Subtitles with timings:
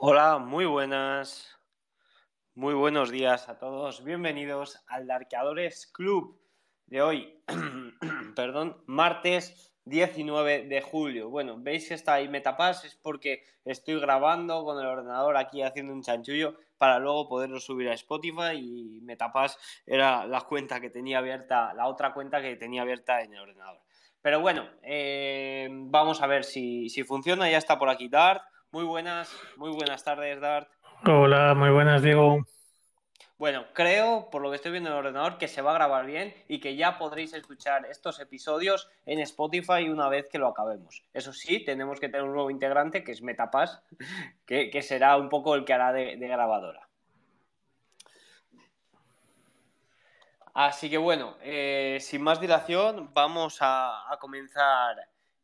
[0.00, 1.58] Hola, muy buenas.
[2.54, 4.04] Muy buenos días a todos.
[4.04, 6.40] Bienvenidos al Darkeadores Club
[6.86, 7.42] de hoy,
[8.36, 11.30] perdón, martes 19 de julio.
[11.30, 15.92] Bueno, veis que está ahí Metapass, es porque estoy grabando con el ordenador aquí haciendo
[15.92, 21.18] un chanchullo para luego poderlo subir a Spotify y Metapass era la cuenta que tenía
[21.18, 23.80] abierta, la otra cuenta que tenía abierta en el ordenador.
[24.22, 27.50] Pero bueno, eh, vamos a ver si, si funciona.
[27.50, 28.42] Ya está por aquí Dart.
[28.70, 30.68] Muy buenas, muy buenas tardes, Dart.
[31.06, 32.44] Hola, muy buenas, Diego.
[33.38, 36.04] Bueno, creo, por lo que estoy viendo en el ordenador, que se va a grabar
[36.04, 41.04] bien y que ya podréis escuchar estos episodios en Spotify una vez que lo acabemos.
[41.14, 43.80] Eso sí, tenemos que tener un nuevo integrante, que es Metapass,
[44.44, 46.88] que, será un poco el que hará de, grabadora.
[50.52, 54.96] Así que bueno, eh, sin más dilación, vamos a, comenzar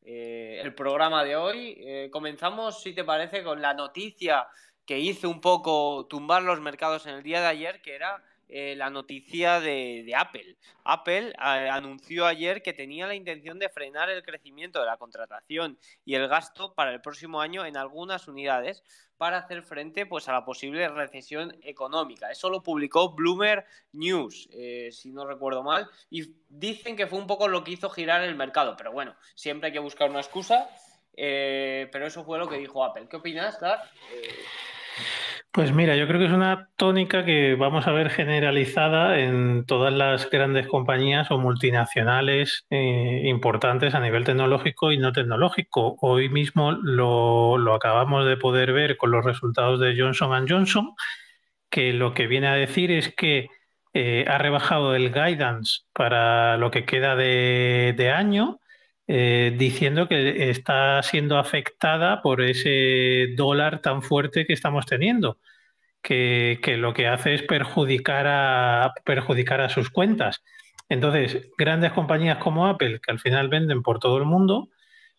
[0.04, 1.76] eh, el programa de hoy.
[1.78, 4.46] Eh, comenzamos, si te parece, con la noticia
[4.84, 8.74] que hizo un poco tumbar los mercados en el día de ayer, que era eh,
[8.76, 10.56] la noticia de, Apple.
[10.84, 15.78] Apple eh, anunció ayer que tenía la intención de frenar el crecimiento de la contratación
[16.04, 18.82] y el gasto para el próximo año en algunas unidades
[19.16, 22.30] para hacer frente pues, a la posible recesión económica.
[22.30, 27.26] Eso lo publicó Bloomer News, eh, si no recuerdo mal, y dicen que fue un
[27.26, 30.68] poco lo que hizo girar el mercado, pero bueno, siempre hay que buscar una excusa.
[31.16, 33.06] pero eso fue lo que dijo Apple.
[33.08, 33.80] ¿Qué opinas, Dar?
[35.54, 39.94] Pues mira, yo creo que es una tónica que vamos a ver generalizada en todas
[39.94, 45.94] las grandes compañías o multinacionales eh, importantes a nivel tecnológico y no tecnológico.
[46.00, 50.90] Hoy mismo lo, acabamos de poder ver con los resultados de Johnson Johnson,
[51.70, 53.48] que lo que viene a decir es que
[53.92, 58.58] eh, ha rebajado el guidance para lo que queda de año
[59.06, 65.38] eh, diciendo que está siendo afectada por ese dólar tan fuerte que estamos teniendo,
[66.02, 70.42] que, lo que hace es perjudicar a, perjudicar a sus cuentas.
[70.88, 74.68] Entonces, grandes compañías como Apple, que al final venden por todo el mundo,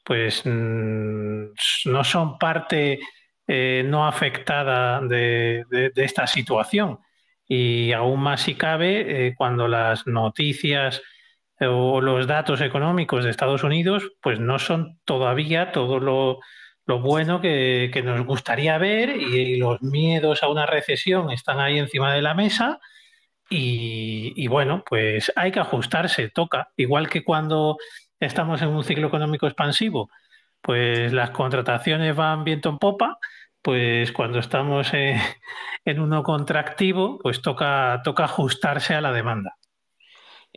[0.04, 1.46] pues mm,
[1.86, 3.00] no son parte
[3.48, 5.64] eh, no afectada de,
[5.96, 7.00] esta situación.
[7.48, 11.04] Y aún más si cabe, eh, cuando las noticias
[11.62, 16.40] o los datos económicos de Estados Unidos, pues no son todavía todo lo,
[16.86, 22.22] bueno que, nos gustaría ver y, los miedos a una recesión están ahí encima de
[22.22, 22.80] la mesa.
[23.50, 26.70] Y, bueno, pues hay que ajustarse, toca.
[26.78, 27.78] Igual que cuando
[28.20, 30.10] estamos en un ciclo económico expansivo,
[30.62, 33.20] pues las contrataciones van viento en popa,
[33.62, 35.20] pues cuando estamos en,
[35.86, 39.56] en uno contractivo, pues toca, toca ajustarse a la demanda.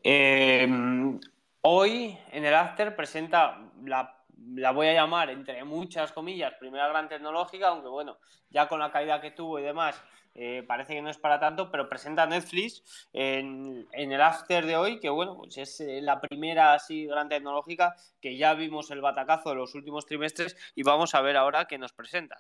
[0.03, 1.19] Em,
[1.63, 7.69] hoy en el After presenta la, voy a llamar entre muchas comillas, primera gran tecnológica,
[7.69, 8.19] aunque bueno,
[8.51, 10.01] ya con la caída que tuvo y demás,
[10.35, 15.01] eh, parece que no es para tanto, pero presenta Netflix en, el After de hoy,
[15.01, 19.51] que bueno, pues es eh, la primera así gran tecnológica que ya vimos el batacazo
[19.51, 22.39] de los últimos trimestres y vamos a ver ahora qué nos presentan.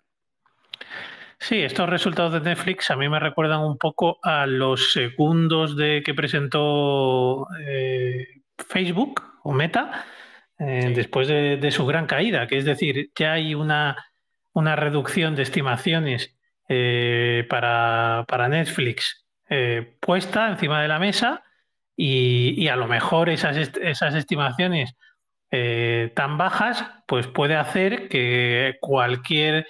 [1.41, 6.03] Sí, estos resultados de Netflix a mí me recuerdan un poco a los segundos de
[6.05, 10.05] que presentó eh, Facebook o Meta
[10.59, 13.97] eh, después de, su gran caída, que es decir, ya hay una,
[14.55, 16.37] reducción de estimaciones
[16.69, 19.25] eh, para, Netflix
[20.01, 21.43] puesta encima de la mesa
[21.97, 24.97] y, a lo mejor esas, esas estimaciones
[26.15, 29.67] tan bajas pues puede hacer que cualquier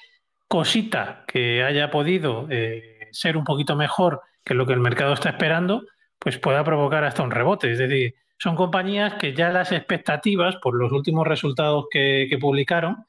[0.48, 5.28] cosita que haya podido eh, ser un poquito mejor que lo que el mercado está
[5.28, 5.84] esperando,
[6.18, 7.70] pues pueda provocar hasta un rebote.
[7.70, 13.04] Es decir, son compañías que ya las expectativas por los últimos resultados que, publicaron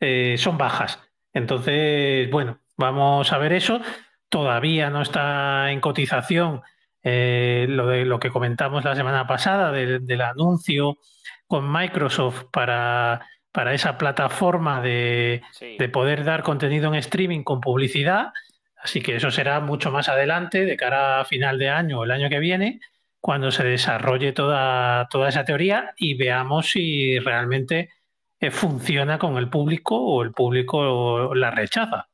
[0.00, 0.98] eh, son bajas.
[1.32, 3.80] Entonces, bueno, vamos a ver eso.
[4.28, 6.62] Todavía no está en cotización
[7.02, 10.98] eh, lo de lo que comentamos la semana pasada del anuncio
[11.46, 13.20] con Microsoft para
[13.52, 15.42] para esa plataforma de,
[15.92, 18.32] poder dar contenido en streaming con publicidad.
[18.76, 22.10] Así que eso será mucho más adelante, de cara a final de año o el
[22.10, 22.80] año que viene,
[23.20, 27.90] cuando se desarrolle toda, toda esa teoría y veamos si realmente
[28.40, 32.08] eh, funciona con el público o el público la rechaza.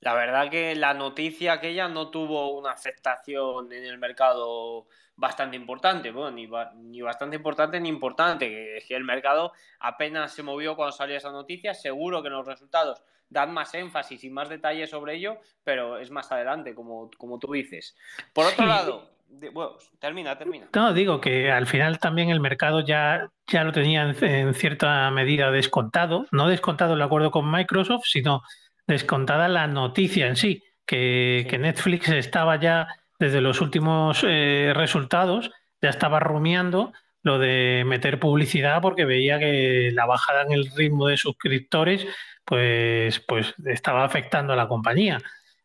[0.00, 6.10] La verdad que la noticia aquella no tuvo una aceptación en el mercado bastante importante,
[6.10, 6.48] bueno, ni,
[6.88, 11.30] ni bastante importante ni importante, que, que, el mercado apenas se movió cuando salió esa
[11.30, 16.10] noticia, seguro que los resultados dan más énfasis y más detalles sobre ello, pero es
[16.10, 17.96] más adelante, como, como tú dices.
[18.32, 19.10] Por otro lado,
[19.52, 20.68] bueno, termina, termina.
[20.74, 25.50] No, digo que al final también el mercado ya, ya lo tenía en, cierta medida
[25.50, 28.42] descontado, no descontado el acuerdo con Microsoft, sino
[28.86, 32.86] descontada la noticia en sí, que, Netflix estaba ya,
[33.18, 35.50] desde los últimos eh, resultados,
[35.80, 36.92] ya estaba rumiando
[37.22, 42.06] lo de meter publicidad porque veía que la bajada en el ritmo de suscriptores
[42.44, 45.18] pues, pues estaba afectando a la compañía.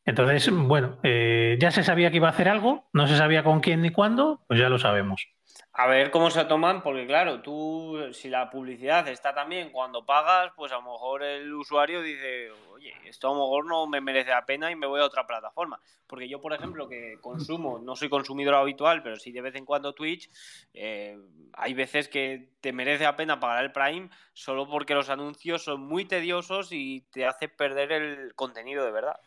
[0.05, 3.59] Entonces, bueno, eh, ya se sabía que iba a hacer algo, no se sabía con
[3.59, 5.27] quién ni cuándo, pues ya lo sabemos.
[5.79, 10.51] A ver cómo se toman, porque claro, tú, si la publicidad está también cuando pagas,
[10.55, 14.31] pues a lo mejor el usuario dice, oye, esto a lo mejor no me merece
[14.31, 15.79] la pena y me voy a otra plataforma.
[16.07, 19.65] Porque yo, por ejemplo, que consumo, no soy consumidor habitual, pero sí de vez en
[19.65, 20.31] cuando Twitch,
[20.73, 21.15] eh,
[21.53, 25.81] hay veces que te merece la pena pagar el Prime solo porque los anuncios son
[25.81, 29.17] muy tediosos y te hace perder el contenido de verdad.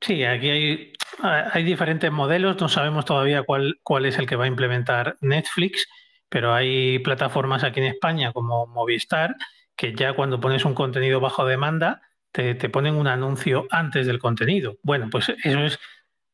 [0.00, 4.44] Sí, aquí hay, hay diferentes modelos, no sabemos todavía cuál, cuál es el que va
[4.44, 5.88] a implementar Netflix,
[6.28, 9.36] pero hay plataformas aquí en España como Movistar
[9.76, 12.02] que ya cuando pones un contenido bajo demanda
[12.32, 14.76] te, ponen un anuncio antes del contenido.
[14.82, 15.78] Bueno, pues eso es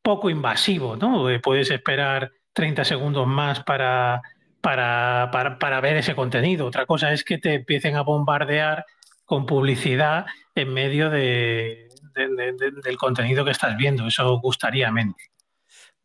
[0.02, 1.30] poco invasivo, ¿no?
[1.30, 4.20] Eh, puedes esperar 30 segundos más para,
[4.60, 6.66] para, para ver ese contenido.
[6.66, 8.84] Otra cosa es que te empiecen a bombardear
[9.24, 14.06] con publicidad en medio de, del contenido que estás viendo.
[14.06, 15.16] Eso gustaría menos.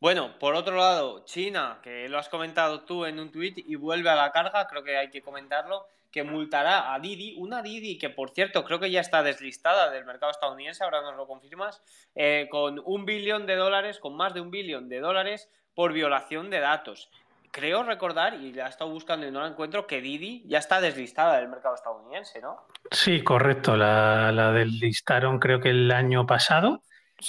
[0.01, 4.09] Bueno, por otro lado, China, que lo has comentado tú en un tuit y vuelve
[4.09, 8.09] a la carga, creo que hay que comentarlo, que multará a Didi, una Didi que
[8.09, 11.81] por cierto creo que ya está deslistada del mercado estadounidense, ahora nos lo confirmas,
[12.15, 16.49] eh, con un billón de dólares, con más de un billón de dólares por violación
[16.49, 17.09] de datos.
[17.51, 20.79] Creo recordar, y la he estado buscando y no la encuentro, que Didi ya está
[20.79, 22.67] deslistada del mercado estadounidense, ¿no?
[22.89, 26.83] Sí, correcto, la, la deslistaron creo que el año pasado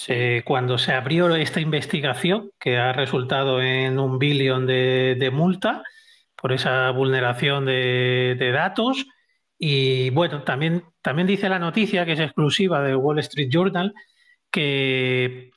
[0.09, 5.83] eh, cuando se abrió esta investigación, que ha resultado en un billón de, multa
[6.37, 9.07] por esa vulneración de, datos,
[9.59, 13.93] y bueno, también, también dice la noticia, que es exclusiva de Wall Street Journal,
[14.51, 15.51] que,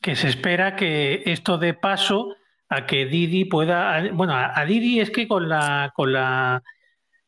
[0.00, 2.36] que se espera que esto dé paso
[2.68, 4.02] a que Didi pueda.
[4.12, 6.62] Bueno, a, Didi es que con la, con la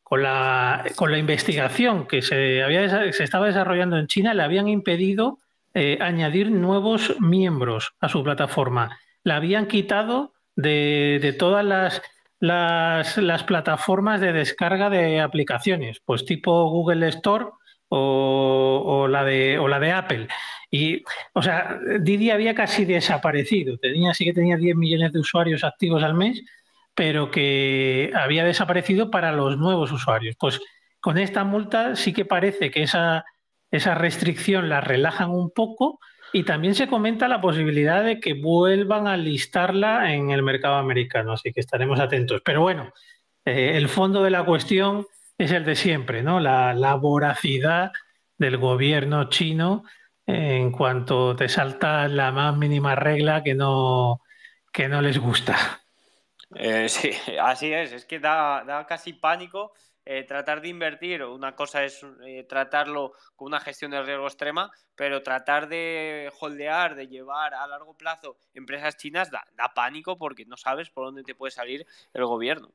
[0.03, 4.67] con la, con la investigación que se, había, se estaba desarrollando en China, le habían
[4.67, 5.39] impedido
[5.77, 8.97] eh, añadir nuevos miembros a su plataforma.
[9.23, 12.01] La habían quitado de, todas las,
[12.39, 17.47] las, plataformas de descarga de aplicaciones, pues tipo Google Store
[17.89, 20.27] o, la, de, o la de Apple.
[20.71, 23.77] Y, o sea, Didi había casi desaparecido.
[23.77, 26.41] Tenía, sí que tenía 10 millones de usuarios activos al mes,
[26.93, 30.37] pero que había desaparecido para los nuevos usuarios.
[30.39, 30.61] Pues
[31.01, 33.25] con esta multa sí que parece que esa
[33.75, 35.99] esa restricción la relajan un poco
[36.33, 41.33] y también se comenta la posibilidad de que vuelvan a listarla en el mercado americano,
[41.33, 42.41] así que estaremos atentos.
[42.43, 42.91] Pero bueno,
[43.45, 45.07] eh, el fondo de la cuestión
[45.37, 46.39] es el de siempre, ¿no?
[46.39, 47.91] La, voracidad
[48.37, 49.83] del gobierno chino
[50.25, 54.21] en cuanto te salta la más mínima regla que no,
[54.73, 55.55] que no les gusta.
[56.55, 57.11] Eh, sí,
[57.41, 59.71] así es, es que da, da casi pánico
[60.05, 64.71] eh, tratar de invertir, una cosa es eh, tratarlo con una gestión de riesgo extrema,
[64.95, 69.43] pero tratar de holdear, de llevar a largo plazo empresas chinas da,
[69.73, 72.71] pánico porque no sabes por dónde te puede salir el gobierno.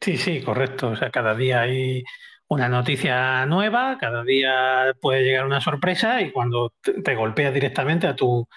[0.00, 0.90] Sí, sí, correcto.
[0.90, 2.04] O sea, cada día hay
[2.46, 6.72] una noticia nueva, cada día puede llegar una sorpresa y cuando
[7.04, 8.48] te golpea directamente a tu,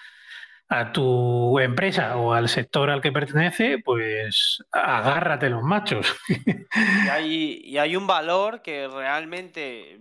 [0.74, 6.06] a tu empresa o al sector al que pertenece, pues agárrate los machos.
[7.04, 10.00] Y hay, y hay un valor que realmente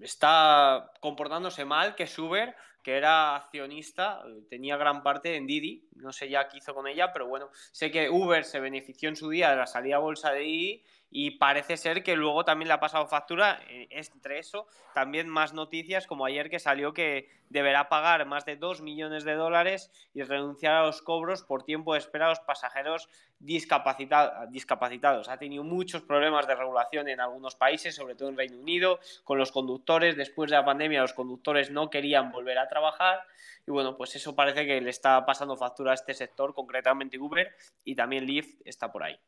[0.00, 6.12] está comportándose mal, que es Uber, que era accionista, tenía gran parte en Didi, no
[6.12, 9.28] sé ya qué hizo con ella, pero bueno, sé que Uber se benefició en su
[9.28, 10.84] día de la salida a bolsa de Didi
[11.18, 15.54] y parece ser que luego también le ha pasado factura, eh, entre eso, también más
[15.54, 20.22] noticias como ayer que salió que deberá pagar más de 2 millones de dólares y
[20.24, 23.08] renunciar a los cobros por tiempo de espera a los pasajeros
[23.38, 25.30] discapacitados.
[25.30, 29.38] Ha tenido muchos problemas de regulación en algunos países, sobre todo en Reino Unido, con
[29.38, 30.18] los conductores.
[30.18, 33.20] Después de la pandemia los conductores no querían volver a trabajar
[33.66, 37.56] y bueno, pues eso parece que le está pasando factura a este sector, concretamente Uber
[37.86, 39.18] y también Lyft está por ahí.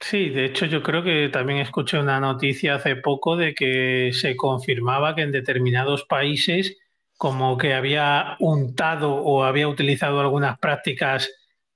[0.00, 4.36] Sí, de hecho yo creo que también escuché una noticia hace poco de que se
[4.36, 6.76] confirmaba que en determinados países
[7.16, 11.28] como que había untado o había utilizado algunas prácticas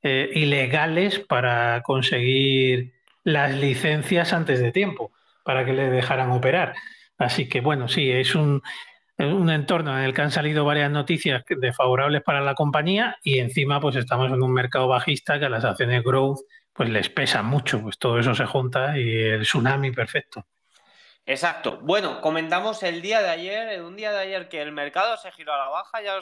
[0.03, 2.93] eh, ilegales para conseguir
[3.25, 5.13] las licencias antes de tiempo,
[5.45, 6.75] para que le dejaran operar.
[7.19, 8.63] Así que bueno, sí, es un,
[9.19, 13.81] un entorno en el que han salido varias noticias desfavorables para la compañía y encima
[13.81, 16.41] pues estamos en un mercado bajista que las acciones growth
[16.73, 20.47] pues les pesa mucho, pues todo eso se junta y el tsunami perfecto.
[21.25, 21.79] Exacto.
[21.83, 25.53] Bueno, comentamos el día de ayer, un día de ayer que el mercado se giró
[25.53, 26.19] a la baja, ya,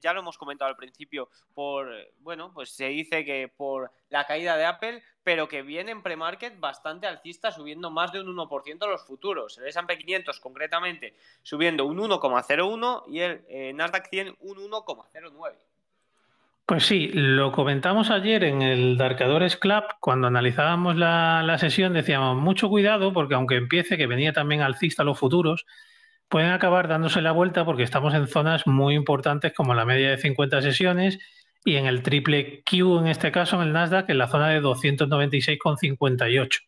[0.00, 4.56] ya lo hemos comentado al principio, por, bueno, pues se dice que por la caída
[4.56, 9.04] de Apple, pero que viene en pre-market bastante alcista, subiendo más de un 1% los
[9.04, 9.58] futuros.
[9.58, 15.56] El S&P 500 concretamente subiendo un 1,01 y el eh, Nasdaq 100 un 1,09.
[16.66, 22.68] Pues sí, lo comentamos ayer en el Darkadores Club, cuando analizábamos la, sesión, decíamos mucho
[22.68, 25.64] cuidado porque aunque empiece, que venía también alcista los futuros,
[26.28, 30.18] pueden acabar dándose la vuelta porque estamos en zonas muy importantes como la media de
[30.18, 31.20] 50 sesiones
[31.64, 34.60] y en el triple Q, en este caso en el Nasdaq, en la zona de
[34.60, 36.62] 296,58.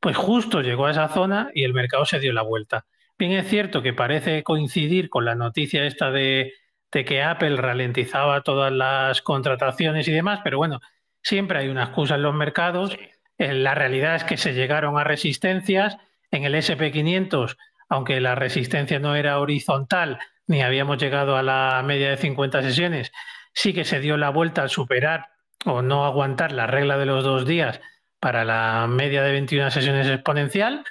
[0.00, 2.84] Pues justo llegó a esa zona y el mercado se dio la vuelta.
[3.16, 6.52] Bien es cierto que parece coincidir con la noticia esta de
[6.92, 10.80] de que Apple ralentizaba todas las contrataciones y demás, pero bueno,
[11.22, 12.96] siempre hay una excusa en los mercados.
[13.38, 15.98] Eh, la realidad es que se llegaron a resistencias.
[16.30, 17.56] En el SP500,
[17.88, 23.12] aunque la resistencia no era horizontal ni habíamos llegado a la media de 50 sesiones,
[23.52, 25.26] sí que se dio la vuelta al superar
[25.64, 27.80] o no aguantar la regla de los dos días
[28.20, 30.84] para la media de 21 sesiones exponencial.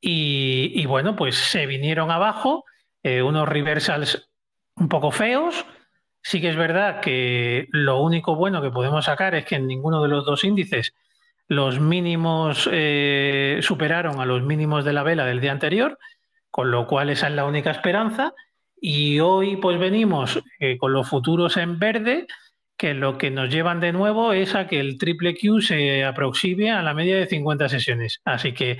[0.00, 2.64] Y, bueno, pues se vinieron abajo,
[3.02, 4.29] eh, unos reversals
[4.80, 5.64] un poco feos.
[6.22, 10.02] Sí que es verdad que lo único bueno que podemos sacar es que en ninguno
[10.02, 10.92] de los dos índices
[11.46, 15.98] los mínimos eh, superaron a los mínimos de la vela del día anterior,
[16.50, 18.34] con lo cual esa es la única esperanza.
[18.80, 22.26] Y hoy pues venimos eh, con los futuros en verde,
[22.76, 26.70] que lo que nos llevan de nuevo es a que el triple Q se aproxime
[26.70, 28.20] a la media de 50 sesiones.
[28.24, 28.78] Así que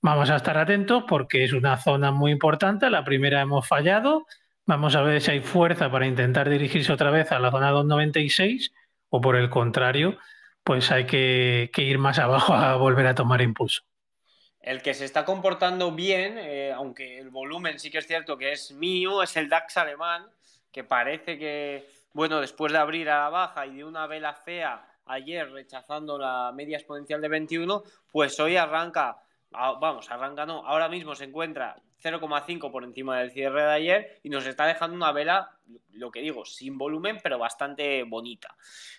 [0.00, 2.90] vamos a estar atentos porque es una zona muy importante.
[2.90, 4.26] La primera hemos fallado,
[4.68, 8.72] Vamos a ver si hay fuerza para intentar dirigirse otra vez a la zona 296
[9.10, 10.18] o por el contrario,
[10.64, 13.82] pues hay que, ir más abajo a volver a tomar impulso.
[14.60, 18.50] El que se está comportando bien, eh, aunque el volumen sí que es cierto que
[18.50, 20.26] es mío, es el DAX alemán,
[20.72, 24.84] que parece que, bueno, después de abrir a la baja y de una vela fea
[25.04, 30.88] ayer rechazando la media exponencial de 21, pues hoy arranca, ah, vamos, arranca no, ahora
[30.88, 35.12] mismo se encuentra 0,5 por encima del cierre de ayer y nos está dejando una
[35.12, 35.58] vela,
[35.92, 38.56] lo que digo, sin volumen, pero bastante bonita.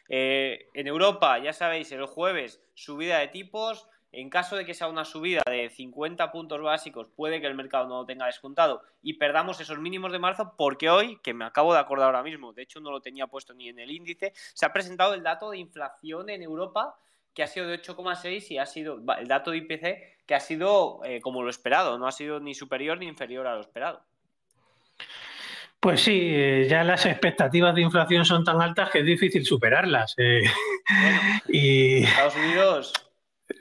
[0.10, 3.88] Eh, en Europa, ya sabéis, el jueves subida de tipos.
[4.14, 7.88] En caso de que sea una subida de 50 puntos básicos, puede que el mercado
[7.88, 11.74] no lo tenga descontado y perdamos esos mínimos de marzo, porque hoy, que me acabo
[11.74, 14.66] de acordar ahora mismo, de hecho no lo tenía puesto ni en el índice, se
[14.66, 16.98] ha presentado el dato de inflación en Europa
[17.38, 21.02] que ha sido de 8,6 y ha sido el dato de IPC que ha sido
[21.06, 24.02] eh, como lo esperado, no ha sido ni superior ni inferior a lo esperado.
[25.80, 30.16] Pues sí, eh, ya las expectativas de inflación son tan altas que es difícil superarlas.
[30.18, 30.42] Eh.
[31.48, 32.94] y Estados Unidos.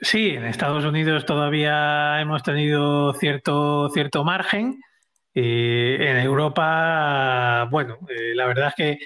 [0.01, 4.81] Sí, en Estados Unidos todavía hemos tenido cierto, cierto margen.
[5.35, 7.99] en Europa, bueno,
[8.33, 8.99] la verdad es que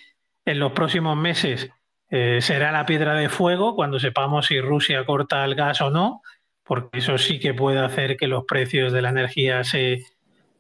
[0.46, 1.70] en los próximos meses
[2.13, 6.22] eh, será la piedra de fuego cuando sepamos si Rusia corta el gas o no,
[6.62, 10.03] porque eso sí que puede hacer que los precios de la energía se,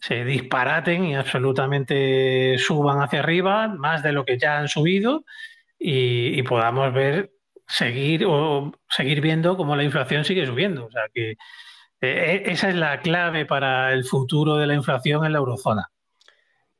[0.09, 5.25] disparaten y absolutamente suban hacia arriba, más de lo que ya han subido,
[5.77, 7.31] y, podamos ver,
[7.67, 10.85] seguir o seguir viendo cómo la inflación sigue subiendo.
[10.85, 11.35] O sea que
[12.01, 15.91] eh, esa es la clave para el futuro de la inflación en la eurozona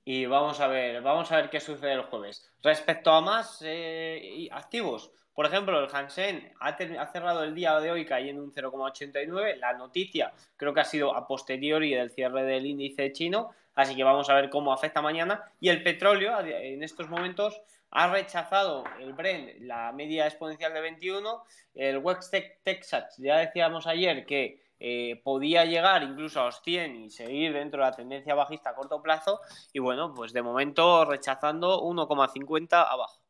[0.04, 2.50] y vamos a ver, vamos a ver qué sucede el jueves.
[2.62, 8.06] Respecto a más eh, activos, por ejemplo, el Hansen ha, cerrado el día de hoy
[8.06, 9.56] cayendo un 0,89.
[9.58, 14.04] La noticia creo que ha sido a posteriori del cierre del índice chino, así que
[14.04, 15.44] vamos a ver cómo afecta mañana.
[15.60, 21.44] Y el petróleo en estos momentos ha rechazado el Brent la media exponencial de 21.
[21.76, 27.10] El West Texas, ya decíamos ayer que eh, podía llegar incluso a los 100 y
[27.12, 29.40] seguir dentro de la tendencia bajista a corto plazo.
[29.74, 33.22] Y bueno, pues de momento rechazando 1,50 abajo.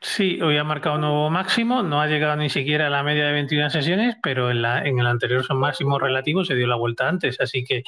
[0.00, 3.26] Sí, hoy ha marcado un nuevo máximo, no ha llegado ni siquiera a la media
[3.26, 6.76] de 21 sesiones, pero en, la, en el anterior son máximos relativos, se dio la
[6.76, 7.82] vuelta antes, así que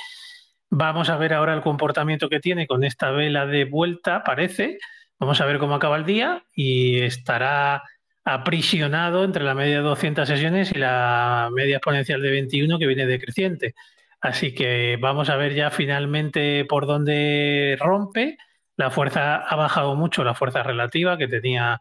[0.68, 4.78] vamos a ver ahora el comportamiento que tiene con esta vela de vuelta, parece,
[5.20, 7.84] vamos a ver cómo acaba el día y estará
[8.24, 13.06] aprisionado entre la media de 200 sesiones y la media exponencial de 21 que viene
[13.06, 13.74] decreciente.
[14.20, 18.36] Así que vamos a ver ya finalmente por dónde rompe.
[18.76, 21.80] La fuerza ha bajado mucho, la fuerza relativa que tenía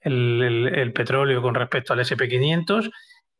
[0.00, 2.90] el, petróleo con respecto al SP500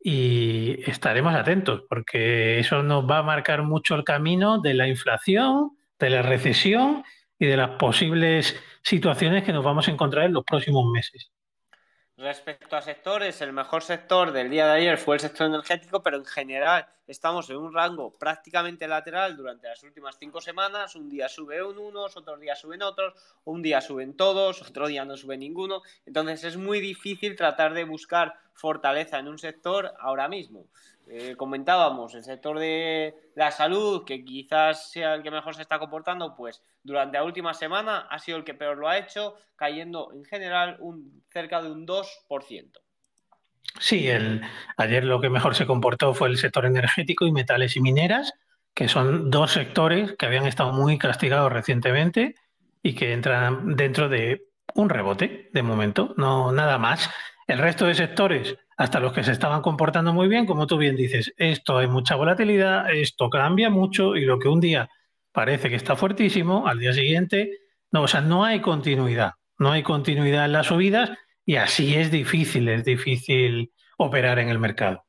[0.03, 5.71] y estaremos atentos porque eso nos va a marcar mucho el camino de la inflación,
[5.99, 7.03] de la recesión
[7.39, 11.31] y de las posibles situaciones que nos vamos a encontrar en los próximos meses.
[12.21, 16.17] Respecto a sectores, el mejor sector del día de ayer fue el sector energético, pero
[16.17, 20.95] en general estamos en un rango prácticamente lateral durante las últimas cinco semanas.
[20.95, 25.17] Un día sube unos, otros días suben otros, un día suben todos, otro día no
[25.17, 25.81] sube ninguno.
[26.05, 30.67] Entonces es muy difícil tratar de buscar fortaleza en un sector ahora mismo.
[31.13, 35.77] Eh, comentábamos, el sector de la salud, que quizás sea el que mejor se está
[35.77, 40.13] comportando, pues durante la última semana ha sido el que peor lo ha hecho, cayendo
[40.13, 42.71] en general un, cerca de un 2%.
[43.77, 44.41] Sí, el,
[44.77, 48.33] ayer lo que mejor se comportó fue el sector energético y metales y mineras,
[48.73, 52.35] que son dos sectores que habían estado muy castigados recientemente
[52.81, 57.09] y que entran dentro de un rebote de momento, no nada más.
[57.47, 60.95] El resto de sectores hasta los que se estaban comportando muy bien, como tú bien
[60.95, 64.89] dices, esto hay mucha volatilidad, esto cambia mucho y lo que un día
[65.31, 67.59] parece que está fuertísimo, al día siguiente,
[67.91, 71.11] no, o sea, no hay continuidad, no hay continuidad en las subidas
[71.45, 75.05] y así es difícil, es difícil operar en el mercado.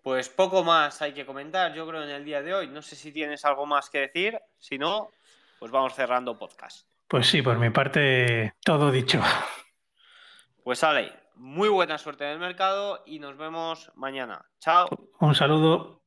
[0.00, 2.68] Pues poco más hay que comentar, yo creo, en el día de hoy.
[2.68, 5.10] No sé si tienes algo más que decir, si no,
[5.58, 6.86] pues vamos cerrando podcast.
[7.08, 9.20] Pues sí, por mi parte, todo dicho.
[10.64, 14.46] Pues sale, muy buena suerte en el mercado y nos vemos mañana.
[14.60, 14.88] Chao.
[15.18, 16.01] Un saludo.